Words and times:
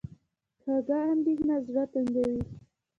کوږه 0.61 0.97
اندېښنه 1.11 1.55
زړه 1.67 1.83
تنګوي 1.93 2.41